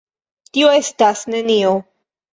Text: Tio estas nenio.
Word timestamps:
Tio 0.57 0.71
estas 0.79 1.21
nenio. 1.35 1.75